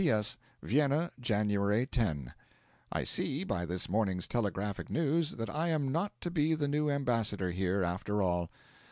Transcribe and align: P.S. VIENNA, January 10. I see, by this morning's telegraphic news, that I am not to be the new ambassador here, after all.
P.S. 0.03 0.37
VIENNA, 0.63 1.11
January 1.19 1.85
10. 1.85 2.33
I 2.91 3.03
see, 3.03 3.43
by 3.43 3.67
this 3.67 3.87
morning's 3.87 4.27
telegraphic 4.27 4.89
news, 4.89 5.33
that 5.33 5.47
I 5.51 5.67
am 5.67 5.91
not 5.91 6.11
to 6.21 6.31
be 6.31 6.55
the 6.55 6.67
new 6.67 6.89
ambassador 6.89 7.51
here, 7.51 7.83
after 7.83 8.19
all. 8.19 8.49